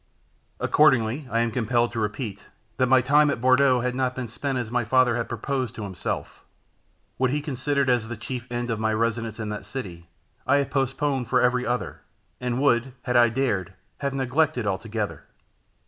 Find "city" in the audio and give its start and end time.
9.63-10.09